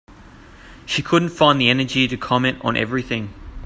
She 0.87 1.03
couldn’t 1.03 1.29
find 1.31 1.61
the 1.61 1.69
energy 1.69 2.07
to 2.07 2.17
comment 2.17 2.57
on 2.63 2.75
everything. 2.75 3.35